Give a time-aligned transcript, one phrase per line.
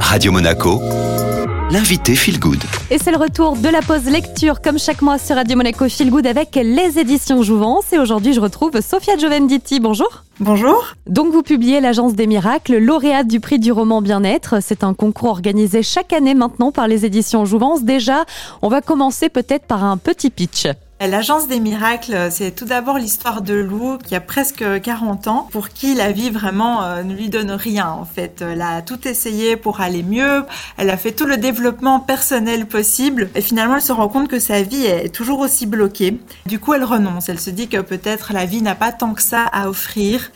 [0.00, 0.80] Radio Monaco,
[1.70, 2.62] l'invité Feel Good.
[2.90, 6.10] Et c'est le retour de la pause lecture, comme chaque mois sur Radio Monaco Feel
[6.10, 7.92] Good avec les éditions Jouvence.
[7.92, 9.80] Et aujourd'hui, je retrouve Sophia Giovenditi.
[9.80, 10.24] Bonjour.
[10.40, 10.94] Bonjour.
[11.06, 14.62] Donc, vous publiez L'Agence des Miracles, lauréate du prix du roman Bien-être.
[14.62, 17.82] C'est un concours organisé chaque année maintenant par les éditions Jouvence.
[17.82, 18.24] Déjà,
[18.62, 20.66] on va commencer peut-être par un petit pitch.
[20.98, 25.68] L'Agence des miracles, c'est tout d'abord l'histoire de Lou qui a presque 40 ans, pour
[25.68, 28.40] qui la vie vraiment euh, ne lui donne rien en fait.
[28.40, 30.44] Elle a tout essayé pour aller mieux,
[30.78, 34.38] elle a fait tout le développement personnel possible et finalement elle se rend compte que
[34.38, 36.18] sa vie est toujours aussi bloquée.
[36.46, 39.22] Du coup elle renonce, elle se dit que peut-être la vie n'a pas tant que
[39.22, 40.30] ça à offrir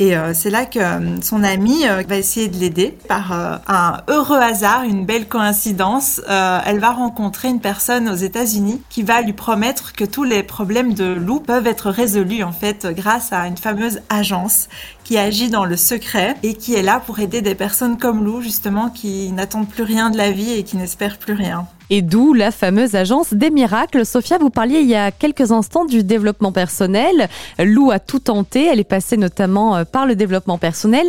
[0.00, 2.98] et euh, c'est là que euh, son ami euh, va essayer de l'aider.
[3.08, 3.32] Par
[3.68, 9.20] un heureux hasard, une belle coïncidence, elle va rencontrer une personne aux États-Unis qui va
[9.20, 13.46] lui promettre que tous les problèmes de Lou peuvent être résolus en fait grâce à
[13.46, 14.68] une fameuse agence
[15.04, 18.40] qui agit dans le secret et qui est là pour aider des personnes comme Lou
[18.40, 21.66] justement qui n'attendent plus rien de la vie et qui n'espèrent plus rien.
[21.90, 24.06] Et d'où la fameuse agence des miracles.
[24.06, 27.28] Sophia, vous parliez il y a quelques instants du développement personnel.
[27.58, 31.06] Lou a tout tenté, elle est passée notamment euh, par le développement personnel.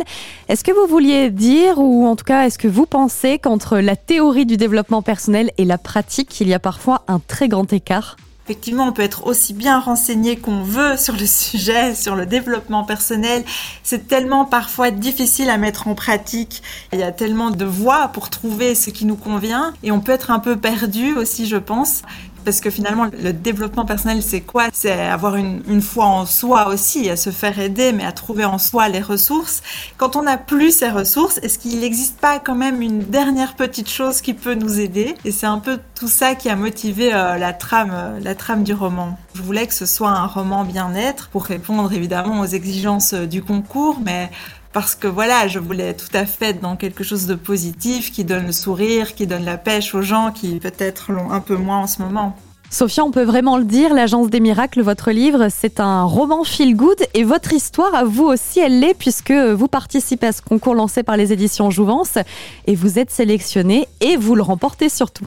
[0.48, 3.96] Est-ce que vous vouliez dire, ou en tout cas, est-ce que vous pensez qu'entre la
[3.96, 8.16] théorie du développement personnel et la pratique, il y a parfois un très grand écart?
[8.48, 12.84] Effectivement, on peut être aussi bien renseigné qu'on veut sur le sujet, sur le développement
[12.84, 13.44] personnel.
[13.82, 16.62] C'est tellement parfois difficile à mettre en pratique.
[16.92, 20.12] Il y a tellement de voies pour trouver ce qui nous convient et on peut
[20.12, 22.02] être un peu perdu aussi, je pense
[22.46, 24.68] parce que finalement, le développement personnel, c'est quoi?
[24.72, 28.58] C'est avoir une, foi en soi aussi, à se faire aider, mais à trouver en
[28.58, 29.64] soi les ressources.
[29.96, 33.90] Quand on n'a plus ces ressources, est-ce qu'il n'existe pas quand même une dernière petite
[33.90, 35.16] chose qui peut nous aider?
[35.24, 38.62] Et c'est un peu tout ça qui a motivé euh, la trame, euh, la trame
[38.62, 39.18] du roman.
[39.34, 43.42] Je voulais que ce soit un roman bien-être pour répondre évidemment aux exigences euh, du
[43.42, 44.30] concours, mais
[44.76, 48.24] parce que voilà, je voulais tout à fait être dans quelque chose de positif qui
[48.24, 51.78] donne le sourire, qui donne la pêche aux gens qui peut-être l'ont un peu moins
[51.78, 52.36] en ce moment.
[52.70, 56.74] Sophia, on peut vraiment le dire, l'Agence des Miracles, votre livre, c'est un roman feel
[56.74, 60.74] good et votre histoire, à vous aussi, elle l'est puisque vous participez à ce concours
[60.74, 62.18] lancé par les éditions Jouvence
[62.66, 65.26] et vous êtes sélectionné et vous le remportez surtout.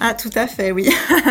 [0.00, 0.90] Ah, tout à fait, oui.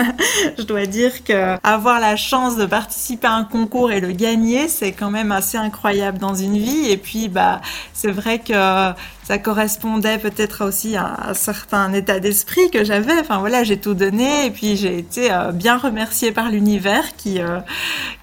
[0.58, 4.70] je dois dire que avoir la chance de participer à un concours et le gagner,
[4.70, 6.90] c'est quand même assez incroyable dans une vie.
[6.90, 7.62] Et puis, bah,
[7.94, 8.94] c'est vrai que
[9.30, 13.14] ça correspondait peut-être aussi à un certain état d'esprit que j'avais.
[13.20, 17.40] Enfin voilà, j'ai tout donné et puis j'ai été euh, bien remerciée par l'univers qui
[17.40, 17.60] euh,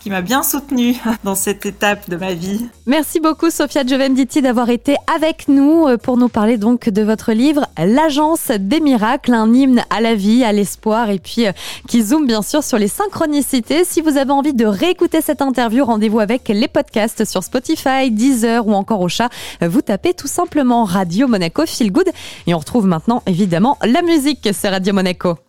[0.01, 2.67] qui m'a bien soutenue dans cette étape de ma vie.
[2.87, 7.31] Merci beaucoup Sophia Giovenditi d'avoir été avec nous euh, pour nous parler donc de votre
[7.31, 11.45] livre L'agence des miracles, un hymne à la vie, à l'espoir et puis
[11.87, 13.85] qui zoome bien sûr sur les synchronicités.
[13.85, 18.67] Si vous avez envie de réécouter cette interview, rendez-vous avec les podcasts sur Spotify, Deezer
[18.67, 19.29] ou encore au chat.
[19.61, 22.09] Vous tapez tout simplement Radio Monaco Feel Good.
[22.47, 25.37] Et on retrouve maintenant évidemment la musique, c'est Radio Monaco.